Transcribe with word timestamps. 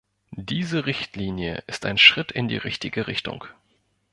Diese 0.33 0.87
Richtlinie 0.87 1.63
ist 1.67 1.85
ein 1.85 1.99
Schritt 1.99 2.31
in 2.31 2.47
die 2.47 2.57
richtige 2.57 3.05
Richtung. 3.05 3.45